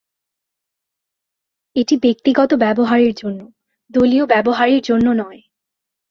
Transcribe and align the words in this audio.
এটা 1.75 1.95
ব্যক্তিগত 2.01 2.51
ব্যবহারের 2.53 3.13
জন্য, 3.15 3.39
দলীয় 3.91 4.25
ব্যবহারের 4.25 4.81
জন্য 4.81 5.07
নয়। 5.21 5.41